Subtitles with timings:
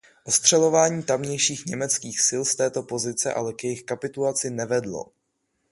[0.23, 5.05] Ostřelování tamějších německých sil z této pozice ale k jejich kapitulaci nevedlo.